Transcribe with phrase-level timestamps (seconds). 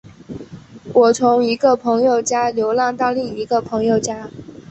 [0.95, 4.31] 我从一个朋友家流浪到另一个朋友家。